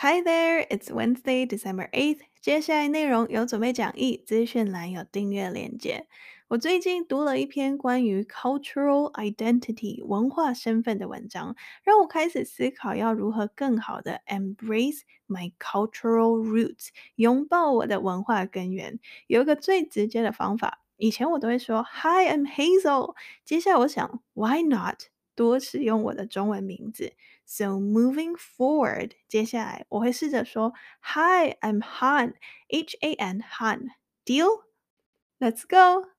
[0.00, 2.20] Hi there, it's Wednesday, December 8th.
[2.40, 6.06] 接下来内容有准备讲义，资讯栏有订阅链接。
[6.46, 19.00] 我最近读了一篇关于 cultural identity 文化身份的文章，让我开始思考要如何更好的 embrace my cultural roots，拥抱我的文化根源。
[19.26, 23.16] 有一个最直接的方法，以前我都会说 Hi, I'm Hazel。
[23.44, 25.06] 接下来我想，Why not？
[25.34, 27.12] 多使用我的中文名字
[27.47, 36.09] ，so moving forward，接下来我会试着说，Hi, I'm Han，H A N Han，Deal？Let's go。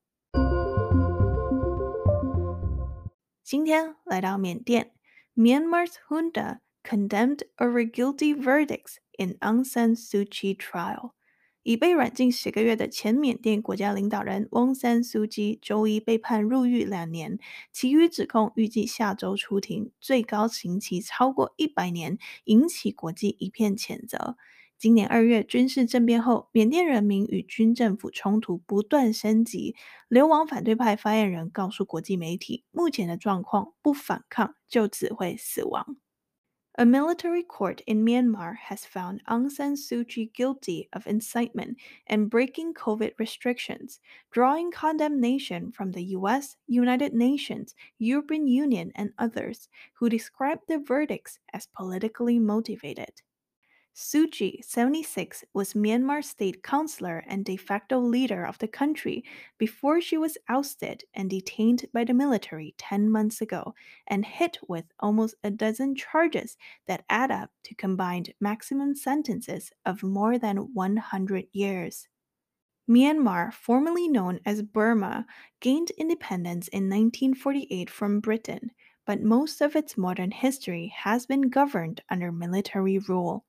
[3.43, 4.93] 今天来到缅甸，
[5.37, 11.15] Myanmar's junta condemned over guilty verdicts in Aung San Suu Kyi trial。
[11.63, 17.38] 已被软禁十个月的前缅甸国家领导人翁山苏姬周一被判入狱两年，
[17.72, 24.38] 其余指控预计下周出庭，最高刑期超过一百年，引起国际一片谴责。
[24.77, 29.76] 今年二月军事政变后，缅甸人民与军政府冲突不断升级，
[30.07, 35.98] 流亡反对派发言人告诉国际媒体，目前的状况不反抗就只会死亡。
[36.80, 41.77] A military court in Myanmar has found Aung San Suu Kyi guilty of incitement
[42.08, 43.99] and breaking COVID restrictions,
[44.32, 51.40] drawing condemnation from the U.S., United Nations, European Union, and others, who described the verdicts
[51.52, 53.24] as politically motivated.
[53.93, 59.23] Suu Kyi, 76, was Myanmar's state councilor and de facto leader of the country
[59.57, 63.76] before she was ousted and detained by the military 10 months ago
[64.07, 66.57] and hit with almost a dozen charges
[66.88, 72.07] that add up to combined maximum sentences of more than 100 years.
[72.90, 75.25] Myanmar, formerly known as Burma,
[75.59, 78.72] gained independence in 1948 from Britain,
[79.06, 83.46] but most of its modern history has been governed under military rule.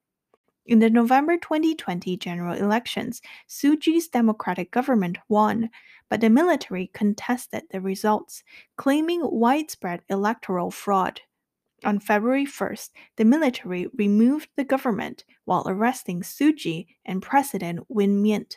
[0.67, 5.71] In the November 2020 general elections, Suu Kyi's democratic government won,
[6.09, 8.45] but the military contested the results,
[8.77, 11.23] claiming widespread electoral fraud.
[11.83, 18.23] On February 1st, the military removed the government while arresting Suu Kyi and President Win
[18.23, 18.57] Myint.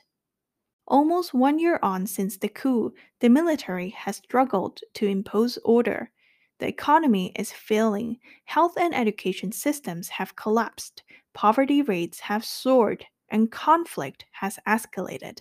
[0.86, 6.12] Almost one year on since the coup, the military has struggled to impose order.
[6.60, 11.04] The economy is failing, health and education systems have collapsed,
[11.34, 15.40] poverty rates have soared, and conflict has escalated.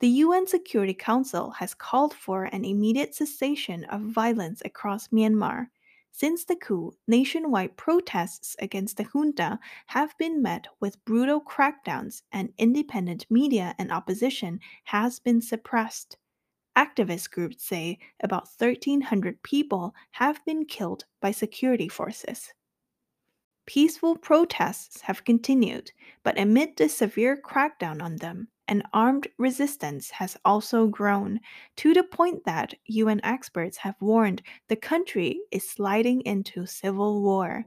[0.00, 5.68] The UN Security Council has called for an immediate cessation of violence across Myanmar.
[6.10, 12.52] Since the coup, nationwide protests against the junta have been met with brutal crackdowns, and
[12.58, 16.16] independent media and opposition has been suppressed.
[16.76, 22.52] Activist groups say about 1,300 people have been killed by security forces.
[23.66, 25.90] Peaceful protests have continued,
[26.22, 31.40] but amid the severe crackdown on them, an armed resistance has also grown
[31.76, 37.64] to the point that UN experts have warned the country is sliding into civil war.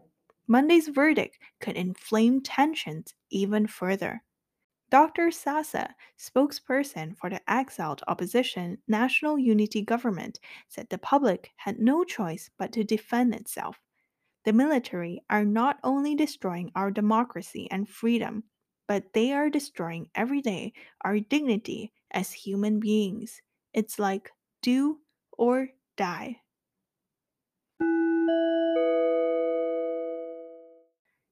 [0.48, 4.24] Monday's verdict could inflame tensions even further.
[4.90, 5.32] Dr.
[5.32, 12.50] Sasa, spokesperson for the exiled opposition National Unity Government, said the public had no choice
[12.58, 13.82] but to defend itself.
[14.45, 18.43] The military are not only destroying our democracy and freedom,
[18.89, 20.73] but they are destroying every day
[21.05, 23.41] our dignity as human beings.
[23.73, 24.99] It's like do
[25.39, 26.43] or die.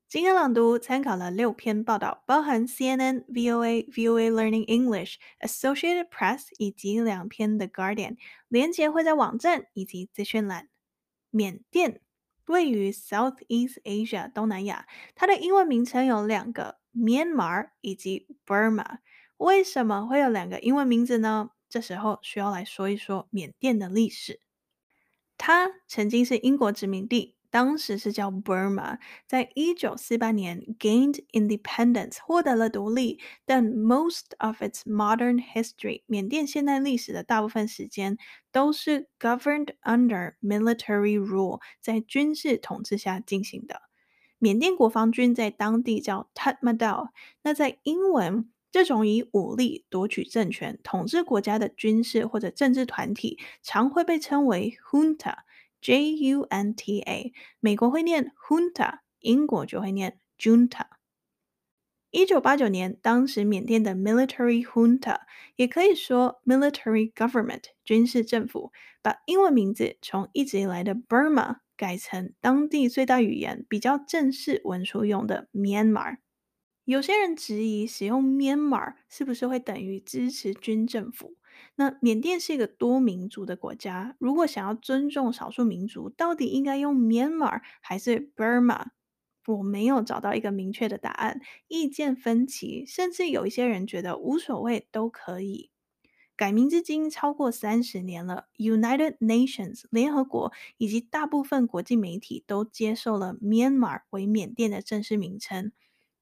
[0.08, 8.16] 今天朗读参考了六篇报道，包含 CNN、VOA、VOA Learning English、Associated Press 以及两篇 The Guardian。
[8.48, 10.68] 连结会在网站以及资讯栏。
[11.30, 12.00] 缅甸
[12.47, 18.99] 位于 Southeast Asia 东南亚，它的英文名称有两个：Myanmar 以及 Burma。
[19.37, 21.49] 为什么会有两个英文名字呢？
[21.67, 24.39] 这时候需要来说一说缅甸的历史。
[25.37, 27.34] 它曾经是英国殖民地。
[27.54, 38.16] 当时是叫 Burma，在一九四八年 gained independence 获得了独立，但 most of its modern history 缅甸现代历史的大部分时间
[38.52, 43.82] 都是 governed under military rule 在军事统治下进行的。
[44.38, 47.08] 缅甸国防军在当地叫 Tatmadaw，
[47.42, 55.34] 那在英文，这种以武力夺取政权、统治国家的军事或者政治团体，常会被称为 Junta。
[55.85, 60.87] J-U-N-T-A，美国会念 Junta，英国就会念 Junta。
[62.09, 65.19] 一九八九年，当时缅甸的 Military Junta，
[65.55, 68.71] 也可以说 Military Government，军事政府，
[69.03, 76.17] 把英文名字从一直以来的 Burma 改成当地最大语言、比较正式文书用的 Myanmar。
[76.85, 81.35] 有些人质疑使用 Myanmar 是不是会等于支持军政府？
[81.75, 88.87] 那缅甸是一个多民族的国家，如果想要尊重少数民族，到底应该用 Myanmar 还是 Burma？
[89.47, 95.69] 我没有找到一个明确的答案，意见分歧，甚至有一些人觉得无所谓，都可以。
[96.35, 105.71] 改名至今超过三十年了，United Nations 联合国以及大部分国际媒体都接受了 Myanmar 为缅甸的正式名称。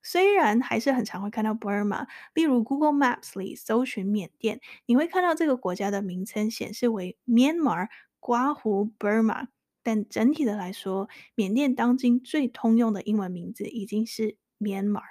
[0.03, 7.87] 虽然还是很常会看到 Burma，例如 Google Maps 里搜寻缅甸，你会看到这个国家的名称显示为 Myanmar
[8.19, 9.47] 刮胡 Burma，
[9.81, 15.03] 但整体的来说，缅甸当今最通用的英文名字已经是 Myanmar。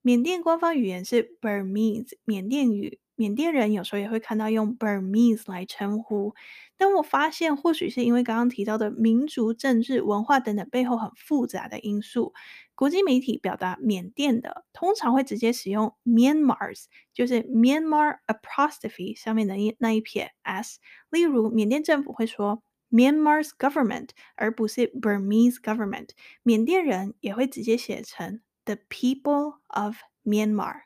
[0.00, 3.00] 缅甸官方语言是 Burmese 缅甸语。
[3.16, 6.34] 缅甸人有时候也会看到用 Burmese 来称呼，
[6.76, 12.32] 但我发现或许是因为刚刚提到的民族、政治、文化等等背后很复杂的因素，
[12.74, 20.78] 国际媒体表达缅甸的通常会直接使用 Myanmar's，就是 Myanmar apostrophe 上面的那一撇 s，
[21.10, 26.10] 例如缅甸政府会说 Myanmar's government，而不是 Burmese government，
[26.42, 30.83] 缅甸人也会直接写成 The people of Myanmar。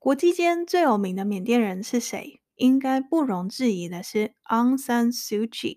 [0.00, 2.40] 国际间最有名的缅甸人是谁？
[2.56, 5.76] 应该不容置疑的是 Aung San Suu Kyi。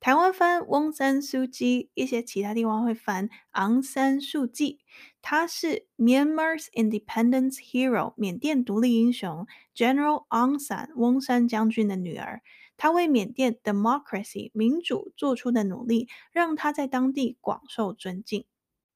[0.00, 4.78] 台湾翻翁山苏姬，一些其他地方会翻昂山素季。
[5.20, 12.40] 他是 Myanmar's Independence Hero，缅甸独立英雄 General Aung San 翁山将军的女儿。
[12.78, 18.46] 他为缅甸 democracy 民主做出的努力，让他在当地广受尊敬。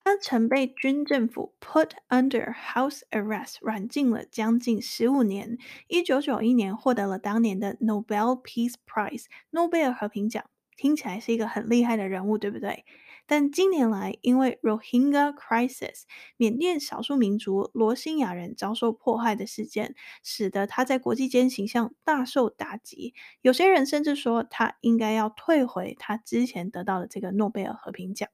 [0.05, 5.57] 他曾被军政府 put under house arrest，软禁了将近十五年。
[5.89, 10.45] 一九九一年获得了当年的 Nobel Peace Prize，诺贝尔和平奖。
[10.77, 12.85] 听起来是一个很厉害的人物，对不对？
[13.27, 16.03] 但近年来，因为 Rohingya crisis，
[16.37, 19.95] 缅甸少数民族罗兴亚人遭受迫害的事件，
[20.25, 23.15] 使得他在国际间形象大受打击。
[23.41, 28.29] 有些人甚至说，他应该要退回他之前得到的这个诺贝尔和平奖。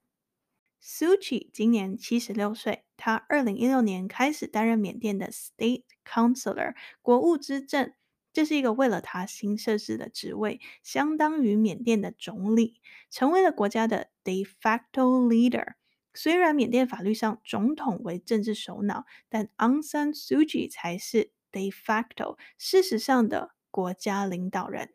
[0.91, 7.93] 苏琪今年七十六岁，他二零一六年开始担任缅甸的 State Councilor 国务之政，
[8.33, 12.81] 这是一个为了他新设置的职位，相当于缅甸的总理，
[13.11, 15.75] 成为了国家的 de facto leader。
[16.15, 24.95] 虽然缅甸法律上总统为政治首脑，但昂山素季才是 de facto 事实上的国家领导人。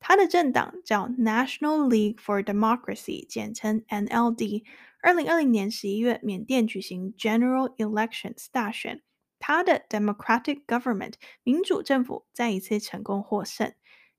[0.00, 4.64] 他的政党叫 National League for Democracy，简称 NLD。
[5.00, 9.02] 二零二零年十一月，缅甸举行 General Elections 大选，
[9.38, 13.72] 他的 Democratic Government 民主政府再一次成功获胜。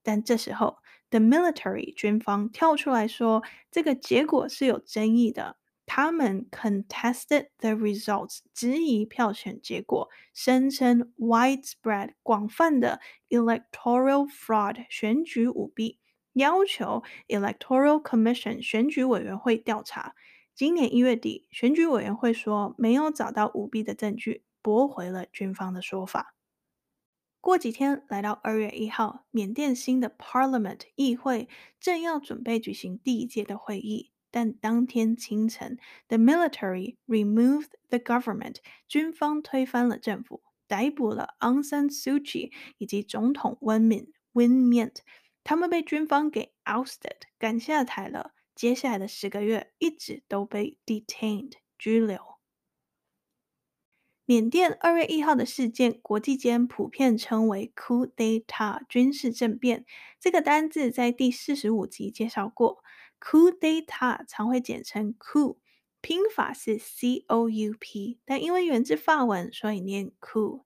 [0.04, 0.78] 但这时候
[1.10, 5.59] ，The Military 军方跳出来说，这个结果是有争议的。
[5.91, 15.97] 他们 contested the results，质疑票选结果，声称 widespread 广泛的 electoral fraud 选举舞弊，
[16.33, 20.13] 要求 Electoral Commission 选举委员会调查。
[20.53, 26.36] 今年一月底，选举委员会说没有找到舞弊的证据，驳回了军方的说法。
[27.41, 31.50] 过几天，来到二月一号，缅甸新的 Parliament 议会
[31.80, 34.12] 正要准备举行第一届的会议。
[34.31, 35.78] 但当天清晨
[36.08, 44.98] ，the military removed the government，军方推翻了政府，逮捕了 Aung San Suu Kyi 以及总统温敏 Win Myint，
[45.44, 48.34] 他们被军方给 ousted 赶下台了。
[48.56, 52.20] 接下来的十个月一直都被 detained 拘留。
[54.25, 59.86] 缅甸二月一号的事件，国际间普遍称为 coup d'état 军事政变。
[60.20, 62.84] 这个单字在第四十五集介绍过。
[63.20, 65.58] Coup d'état 常会简称 coup，
[66.02, 70.64] 拼法是 C O U P，但因为源自法文，所以念 coup。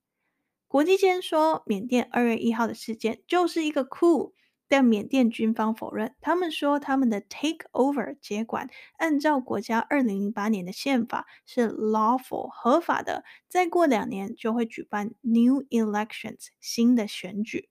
[0.67, 4.33] 国际间说缅甸二月一号的事件就是一个 coup，
[4.67, 17.69] 但缅甸军方否认，他们说他们的 take over 接管按照国家二零零八年的宪法是 lawful 合法的，再过两年就会举办 new elections 新的选举。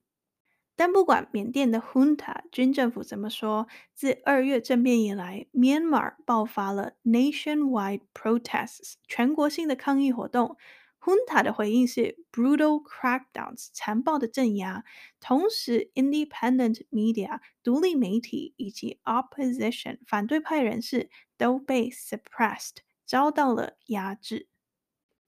[0.75, 10.57] 但不管缅甸的 Junta 军政府怎么说，自二月政变以来，Myanmar 爆发了 nationwide protests 全国性的抗议活动。
[11.01, 14.85] Junta 的回应是 brutal crackdowns 残暴的镇压，
[15.19, 24.49] 同时 independent media 独立媒体以及 opposition 反对派人士都被 suppressed 遭到了压制。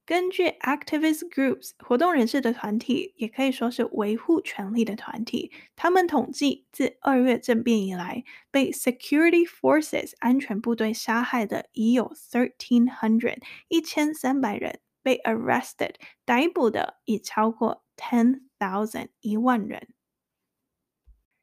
[0.07, 15.95] 根据 activist groups 活动人士的团体，也可以说是维护权利的团体，他们统计自二月政变以来，被 security forces 安全部队杀害的已有 thirteen hundred 一千三百人，被 arrested
[16.27, 19.89] 逮捕的已超过 ten thousand 一万人。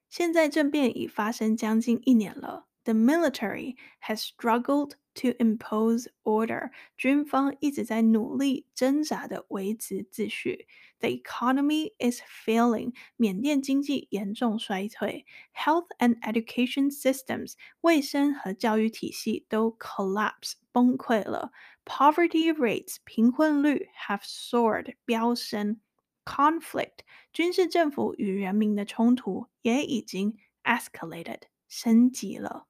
[0.08, 10.67] 现在政变已发生将近一年了，the military has struggled To impose order，军方一直在努力挣扎地维持秩序。
[10.99, 15.25] The economy is failing，缅甸经济严重衰退。
[15.55, 21.51] Health and education systems，卫生和教育体系都 collapse 崩溃了。
[21.87, 25.81] Poverty rates，贫困率 have soared 飙升。
[26.27, 26.99] Conflict，
[27.33, 32.67] 军事政府与人民的冲突也已经 escalated 升级了。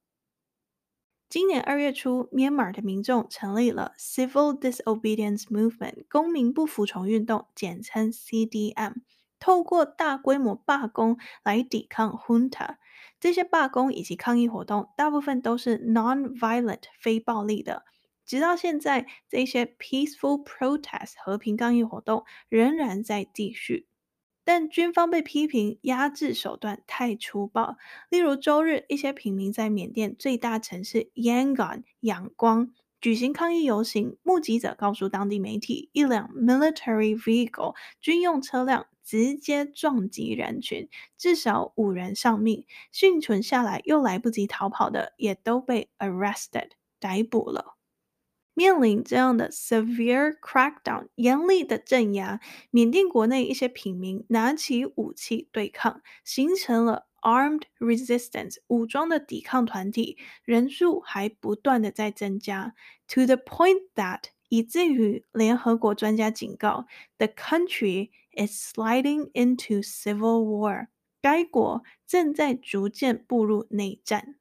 [1.31, 8.95] 今年二月初，Myanmar 的民众成立了 Civil Disobedience Movement（ 公民不服从运动），简称 CDM，
[9.39, 12.75] 透过大规模罢工来抵抗 Junta。
[13.17, 17.85] 这些罢工以及抗议活动大部分都是 non-violent（ 非暴力）的。
[18.25, 23.87] 直到现在，这些 peaceful protest（ 和平抗议活动）仍然在继续。
[24.43, 27.77] 但军方被批评压制手段太粗暴，
[28.09, 46.69] 例如周日，一些平民在缅甸最大城市 Yangon 仰光举行抗议游行，目击者告诉当地媒体，一辆 military vehicle 军用车辆直接撞击人群，至少五人丧命，幸存下来又来不及逃跑的也都被 arrested
[46.99, 47.77] 逮捕了。
[48.53, 52.39] 面临这样的 severe crackdown 严厉的镇压，
[52.69, 62.73] 缅甸国内一些平民拿起武器对抗，形成了 armed resistance 武装的抵抗团体，人数还不断的在增加
[63.07, 66.85] ，to the point that 以至于联合国专家警告
[67.17, 70.87] ，the country is sliding into civil war，
[71.21, 74.35] 该国正在逐渐步入内战。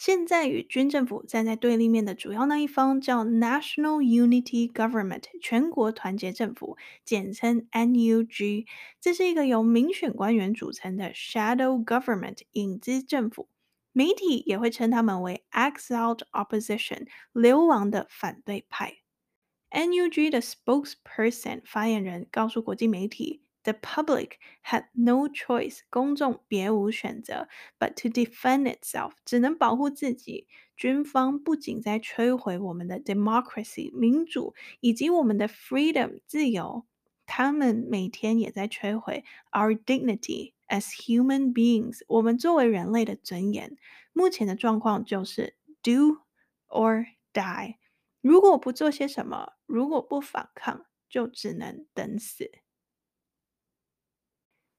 [0.00, 8.64] 现在与军政府站在对立面的主要那一方叫 National Unity Government，全国团结政府，简称 NUG。
[8.98, 13.50] 这是一个由民选官员组成的 Shadow Government，影子政府。
[13.92, 19.00] 媒体也会称他们为 Exiled Opposition，流亡的反对派。
[19.70, 23.42] NUG 的 Spokesperson 发言人告诉国际媒体。
[23.63, 24.33] The public
[24.63, 27.47] had no choice，公众别无选择，
[27.79, 30.47] but to defend itself，只能保护自己。
[30.77, 36.85] 军方不仅在摧毁我们的 democracy，民主，以及我们的 freedom，自由，
[37.25, 43.75] 他们每天也在摧毁 our dignity as human beings，我们作为人类的尊严。
[44.13, 46.19] 目前的状况就是 do
[46.67, 47.77] or die，
[48.21, 52.51] 如果不做些什么，如果不反抗，就只能等死。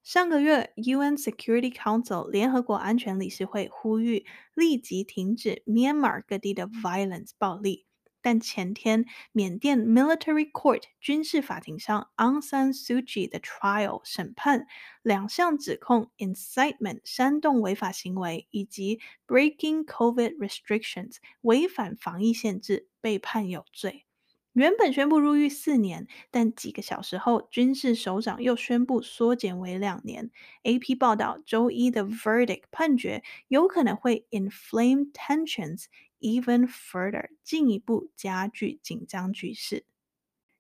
[0.04, 7.86] 上个月，UN Security Council 联合国安全理事会呼吁立即停止 Myanmar 各地的 violence 暴力，
[8.20, 14.66] 但前天，缅甸 Military Court 军事法庭上，Aung San Suu Kyi 的 trial 审判
[15.04, 24.08] 两项指控：incitement 煽动违法行为，以及 breaking COVID restrictions 违反防疫限制，被判有罪。
[24.54, 30.30] 原本宣布入狱四年，但几个小时后，军事首长又宣布缩减为两年。
[30.64, 35.86] AP 报道，周一的 verdict 判决有可能会 inflame tensions
[36.20, 39.86] even further，进一步加剧紧张局势。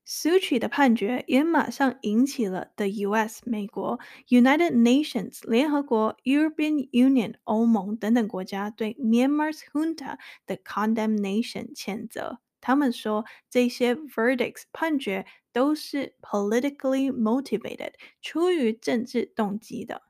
[0.08, 3.42] Suu Kyi 的判决也马上引起了 the U.S.
[3.46, 12.40] 美国、United Nations 联合国、European Union 欧盟等等国家对 Myanmar's junta 的 condemnation 谴责。
[12.62, 20.04] 他们说，这些 verdicts 判决都是 politically motivated，出于政治动机的。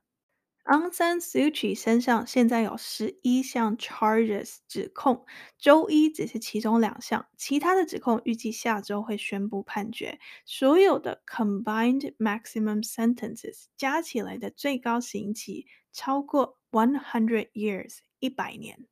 [0.66, 5.26] Aung San Suu Kyi 身上现在有十一项 charges 指控，
[5.58, 10.20] 周一只是其中两项，其他的指控预计下周会宣布判决。
[10.46, 18.86] 所有的 combined maximum sentences 加起来的最高刑期超过 one hundred years 一百年。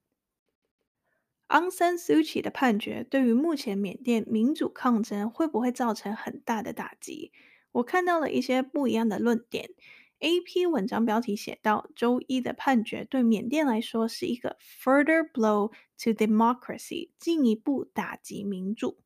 [1.50, 7.32] 昂山素季的判决对于目前缅甸民主抗争会不会造成很大的打击？
[7.72, 9.72] 我看到了一些不一样的论点。
[10.20, 19.00] AP 文章标题写道：周一的判决对缅甸来说是一个 further blow to democracy，进一步打击民主。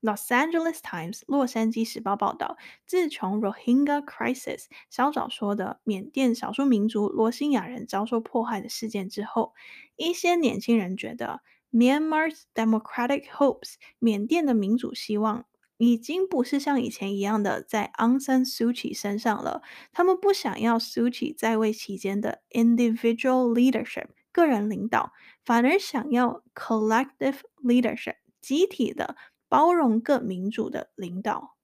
[0.00, 2.56] Los Angeles Times 洛杉矶时报报道，
[2.86, 9.52] 自从 Rohingya crisis 稍早说的缅甸少数民族罗兴亚人遭受迫害的事件之后，
[9.96, 11.42] 一些年轻人觉得。
[11.72, 15.46] Myanmar's democratic hopes，缅甸的民主希望
[15.78, 19.62] 已经不是像以前一样的在 Aung San Suu Kyi 身上了。
[19.90, 25.12] 他们不想要 suuki 在位期间的 individual leadership 个人领导，
[25.44, 29.16] 反而想要 collective leadership 集体的
[29.48, 31.56] 包容各民主的领导。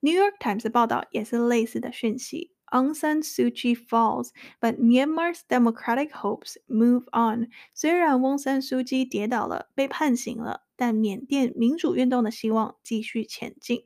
[0.00, 2.51] New York Times 的报道也是类似的讯息。
[2.72, 7.48] Aung San Suu Kyi falls, but Myanmar's democratic hopes move on。
[7.74, 10.62] 虽然翁山苏姬跌倒了，被判刑了。
[10.74, 13.84] 但缅甸民主运动的希望继续前进。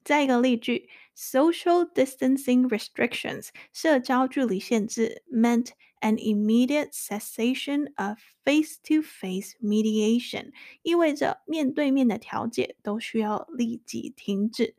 [0.03, 5.69] 再一个例句，social distancing restrictions 社交距离限制 meant
[6.01, 10.53] an immediate cessation of face-to-face mediation，
[10.83, 14.75] 意味着面对面的调解都需要立即停止。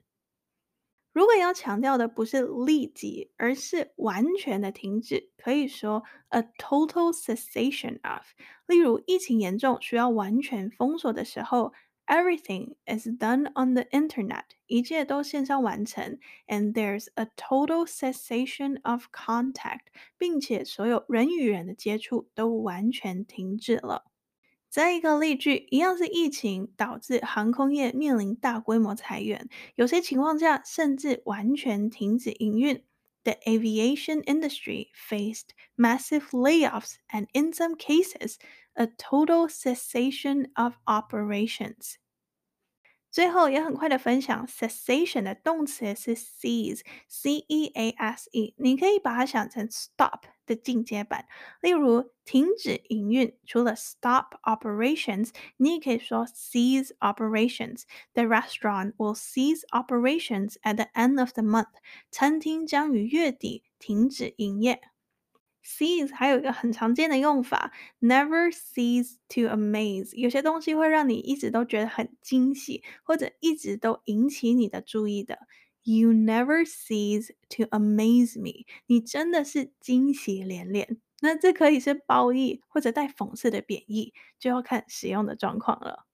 [1.16, 8.26] 如果要强调的不是立即，而是完全的停止，可以说 a total cessation of。
[8.66, 11.72] 例如，疫情严重需要完全封锁的时候
[12.06, 16.18] ，everything is done on the internet，一切都线上完成
[16.48, 19.86] ，and there's a total cessation of contact，
[20.18, 24.04] 并且所有人与人的接触都完全停止了。
[24.75, 32.85] 再一个例句，一样是疫情导致航空业面临大规模裁员，有些情况下甚至完全停止营运。
[33.23, 38.37] The aviation industry faced massive layoffs and in some cases,
[38.73, 41.97] a total cessation of operations.
[43.11, 46.85] 最后也很快的分享，cessation 的动词是 cease，C-E-A-S-E，
[48.57, 51.26] 你可以把它想成 stop 的进阶版。
[51.60, 57.82] 例如，停止营运，除了 stop operations，你也可以说 cease operations。
[58.14, 61.74] The restaurant will cease operations at the end of the month。
[62.10, 64.80] 餐厅将于月底停止营业。
[65.64, 70.14] Cease 还有一个很常见的用法，never cease to amaze。
[70.14, 75.40] 有些东西会让你一直都觉得很惊喜，或者一直都引起你的注意的。
[75.86, 78.66] You never cease to amaze me。
[78.86, 81.00] 你真的是惊喜连连。
[81.20, 86.06] 那这可以是褒义或者带讽刺的贬义，就要看使用的状况了。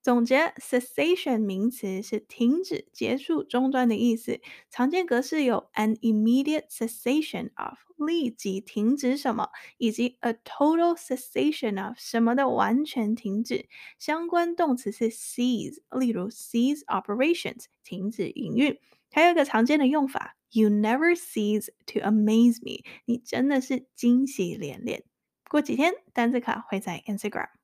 [0.00, 4.40] 总结，cessation 名词是停止、结束、中断的意思。
[4.70, 13.68] 常见格式有 an immediate cessation of 立即停止什么，以及 a total cessation of 什么的完全停止。
[13.98, 18.78] 相关动词是 cease，例如 cease operations 停止营运。
[19.10, 25.02] 还有一个常见的用法，you never cease to amaze me，你真的是惊喜连连。
[25.50, 27.57] 过几天单字卡会在 Instagram。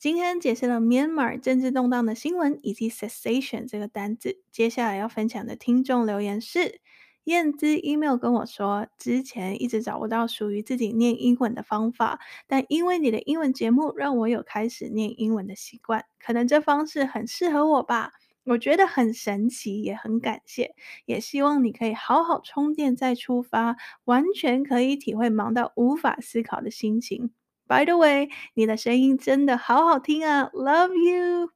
[0.00, 4.40] 今天解释了 Myanmar 政治动荡的新闻以及 cessation 这个单字。
[4.50, 6.80] 接下来要分享的听众留言是
[7.24, 16.06] 燕姿 email 跟我说，之前一直找不到属于自己念英文的方法，但因为你的英文节目，让我有开始念英文的习惯。
[16.18, 20.74] 可能这方式很适合我吧，我觉得很神奇，也很感谢。
[21.04, 27.32] 也希望你可以好好充电再出发，完全可以体会忙到无法思考的心情。
[27.69, 30.51] By the way，你的声音真的好好听啊！
[30.53, 31.49] Love you，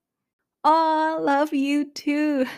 [0.63, 2.49] 哦，oh，Love you too。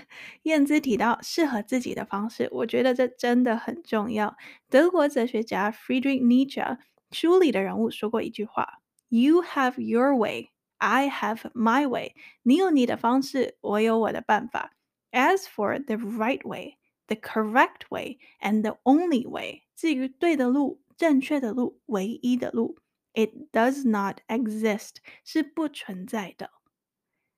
[0.43, 4.37] 燕姿提到适合自己的方式，我觉得这真的很重要。
[4.69, 6.77] 德国哲学家 Friedrich Nietzsche
[7.11, 14.71] 书里的人物说过一句话：“You have your way, I have my way。”你有你的方式，我有我的办法。
[15.11, 22.77] As for the right way, the correct way, and the only way，至于对的路、正确的路、唯一的路。
[23.16, 26.50] It does not exist 是不存在的。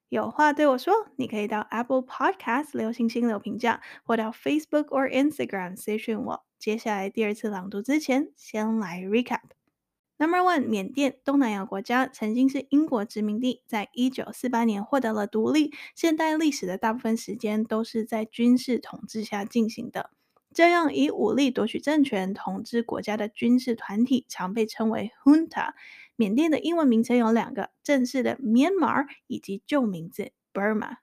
[0.09, 6.45] 有话对我说，你可以到 Apple Podcast 留星星留评价，或到 Facebook 或 Instagram 私讯我。
[6.59, 9.43] 接下来第二次朗读之前，先来 recap。
[10.17, 15.73] Number one，缅甸，东南亚国家，曾经是英国殖民地，在一九四八年获得了独立。
[15.95, 20.11] 现代历史的大部分时间都是在军事统治下进行的。
[20.59, 25.75] 这样以武力夺取政权、统治国家的军事团体，常被称为 Junta。
[26.17, 30.97] 缅甸的英文名称有两个，正式的 Myanmar 以及旧名字 Burma。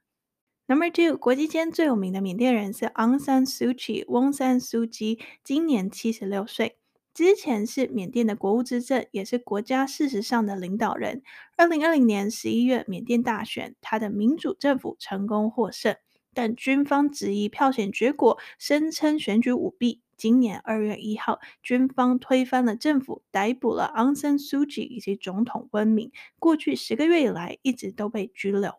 [0.67, 6.75] Number two，国际间最有名的缅甸人是 Aung San Suu Kyi，翁山苏姬，今年七十六岁。
[7.13, 11.23] 之前是缅甸的国务资政，也是国家事实上的领导人。
[11.55, 15.95] 二零二零年十一月缅甸大选，他的民主政府成功获胜，
[16.35, 20.01] 但军方质疑票选结果，声称选举舞弊。
[20.17, 26.11] 今年二月一号，军方推翻了政府，逮捕了昂山素季以及总统温敏。
[26.39, 28.73] 过去十个月以来，一直都被拘留。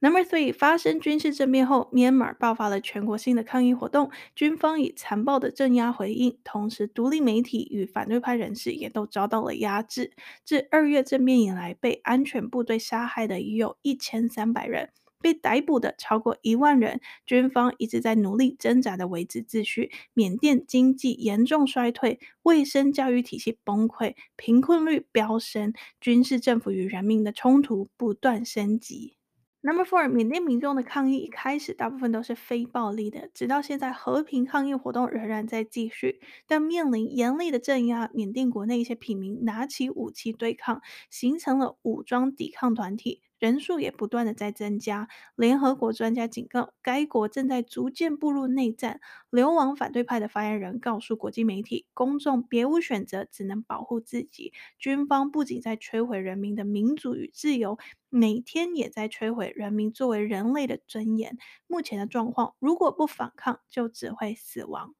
[0.00, 10.12] Number three，发生军事政变后缅甸爆发了全国性的抗议活动，军方以残暴的镇压回应，同时独立媒体与反对派人士也都遭到了压制。
[10.44, 14.90] 自二月政变以来，被安全部队杀害的已有一千三百人。
[15.24, 19.90] 被逮捕的超过一万人，军方一直在努力挣扎的维持秩序。
[20.12, 29.16] 缅甸经济严重衰退，卫生教育体系崩溃，贫困率飙升，军事政府与人民的冲突不断升级。
[29.62, 43.22] Number four，缅甸民众的抗议一开始大部分都是非暴力的，直到现在和平抗议活动仍然在继续，但面临严厉的镇压，缅甸国内一些平民拿起武器对抗，形成了武装抵抗团体。
[43.44, 45.06] 人数也不断的在增加。
[45.36, 49.02] 联合国专家警告，该国正在逐渐步入内战。
[49.28, 54.54] 流亡反对派的发言人告诉国际媒体，公众别无选择，只能保护自己。
[54.78, 57.76] 军方不仅在摧毁人民的民主与自由，
[58.08, 61.36] 每天也在摧毁人民作为人类的尊严。
[61.66, 64.94] 目前的状况，如果不反抗，就只会死亡。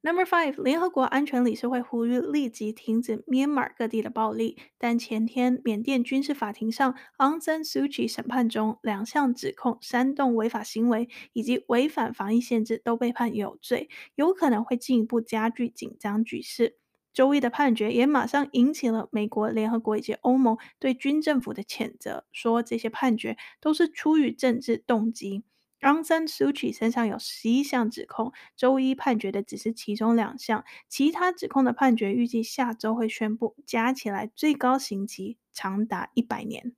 [0.00, 16.78] Number five，联合国安全理事会呼吁立即停止缅甸各地的暴力，但前天缅甸军事法庭上昂山素季审判中，两项指控煽动违法行为以及违反防疫限制都被判有罪，有可能会进一步加剧紧张局势。
[17.12, 25.42] 周一的判决也马上引起了美国、联合国以及欧盟对军政府的谴责，说这些判决都是出于政治动机。
[25.80, 36.74] 昂森苏琪身上有十一项指控，周一判决的只是其中两项，其他指控的判决预计下周会宣布，加起来最高刑期长达一百年。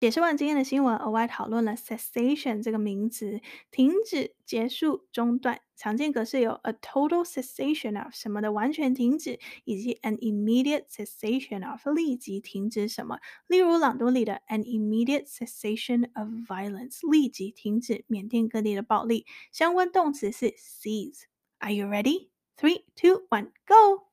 [0.00, 3.40] 解释完今天的新闻，额外讨论了 cessation 这个名词，
[3.72, 5.60] 停止、结束、中断。
[5.74, 13.18] 常见格式有 a total cessation of 什么的完全停止，以及 an immediate cessation of 立即停止什么。
[13.48, 19.26] 例如朗读里的 an immediate cessation of violence 立即停止缅甸各地的暴力。
[19.50, 21.22] 相关动词是 cease。
[21.58, 22.28] Are you ready?
[22.56, 24.07] Three, two, one, go!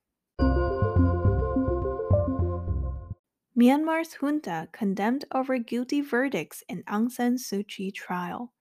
[3.58, 8.52] Myanmar's junta condemned over guilty verdicts in Aung San Suu Kyi trial.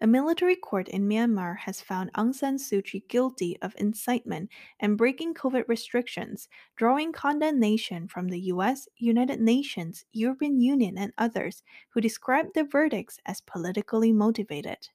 [0.00, 4.98] A military court in Myanmar has found Aung San Suu Kyi guilty of incitement and
[4.98, 12.00] breaking COVID restrictions, drawing condemnation from the US, United Nations, European Union, and others who
[12.00, 14.88] described the verdicts as politically motivated.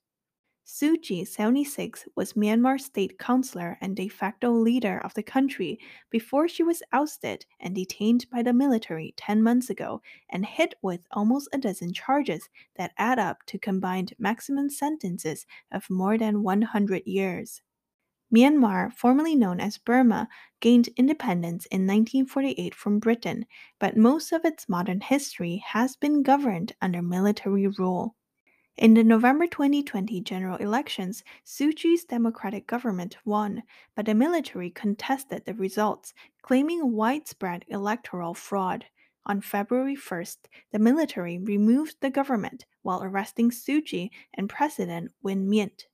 [0.67, 6.47] Suu Kyi, 76, was Myanmar's state councillor and de facto leader of the country before
[6.47, 11.49] she was ousted and detained by the military 10 months ago and hit with almost
[11.53, 17.61] a dozen charges that add up to combined maximum sentences of more than 100 years.
[18.33, 20.27] Myanmar, formerly known as Burma,
[20.61, 23.45] gained independence in 1948 from Britain,
[23.77, 28.15] but most of its modern history has been governed under military rule.
[28.77, 33.63] In the November 2020 general elections, Suu Kyi's democratic government won,
[33.95, 38.85] but the military contested the results, claiming widespread electoral fraud.
[39.25, 40.37] On February 1st,
[40.73, 45.85] the military removed the government while arresting Suu Kyi and President Win Myint.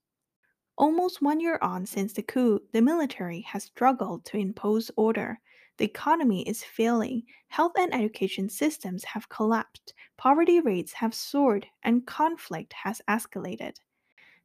[0.76, 5.40] Almost one year on since the coup, the military has struggled to impose order.
[5.82, 12.06] The economy is failing, health and education systems have collapsed, poverty rates have soared, and
[12.06, 13.78] conflict has escalated.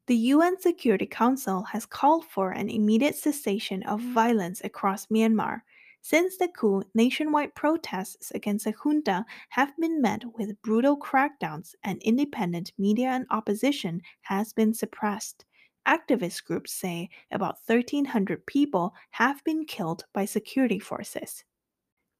[0.07, 5.61] The UN Security Council has called for an immediate cessation of violence across Myanmar.
[6.01, 12.01] Since the coup, nationwide protests against the junta have been met with brutal crackdowns, and
[12.01, 15.45] independent media and opposition has been suppressed.
[15.87, 21.45] Activist groups say about 1,300 people have been killed by security forces.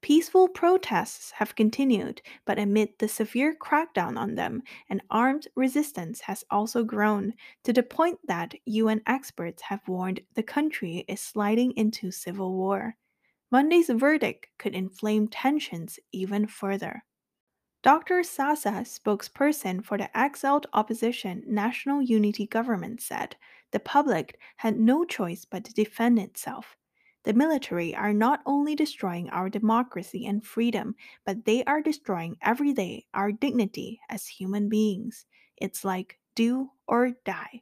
[0.01, 6.45] Peaceful protests have continued, but amid the severe crackdown on them, an armed resistance has
[6.49, 12.11] also grown to the point that UN experts have warned the country is sliding into
[12.11, 12.95] civil war.
[13.51, 17.03] Monday's verdict could inflame tensions even further.
[17.87, 18.21] Dr.
[18.21, 23.37] Sasa, spokesperson for the exiled opposition National Unity Government, said
[23.71, 26.75] the public had no choice but to defend itself.
[27.23, 30.95] The military are not only destroying our democracy and freedom,
[31.25, 35.25] but they are destroying every day our dignity as human beings.
[35.55, 37.61] It's like do or die.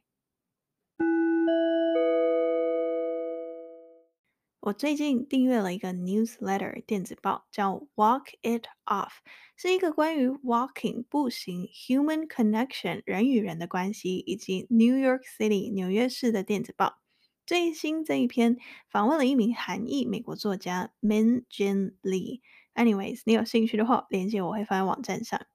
[4.66, 9.12] 我最近订阅了一个 newsletter 电子报，叫 Walk It Off，
[9.56, 16.98] 是一个关于 walking 步行、human connection 人与人的关系，以及 New York City 纽约市的电子报。
[17.46, 18.56] 最新这一篇
[18.90, 22.40] 访问了一名韩裔美国作家 Min Jin Lee。
[22.74, 25.46] Anyways，你有兴趣的话，链接我会放在网站上。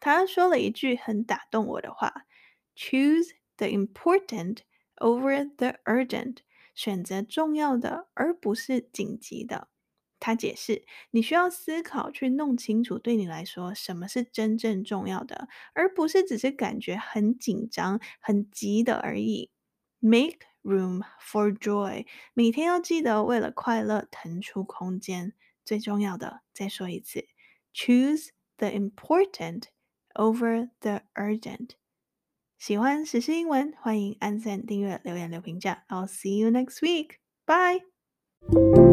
[0.00, 2.12] 他说了一句很打动我的话
[2.74, 4.62] ：Choose the important
[4.96, 6.38] over the urgent。
[6.76, 9.66] 选择重要的，而不是紧急的。
[10.20, 19.50] 他解释，你需要思考，去弄清楚对你来说什么是真正重要的，而不是只是感觉很紧张、很急的而已。
[19.98, 25.34] Make room for joy，每天要记得为了快乐腾出空间。
[25.64, 27.26] 最重要的，再说一次
[27.74, 29.64] ，Choose the important
[30.14, 31.70] over the urgent。
[32.58, 35.84] 喜欢时英文，欢迎按赞、订阅、留言、留评价。
[35.88, 37.16] I'll see you next week.
[37.44, 38.85] Bye.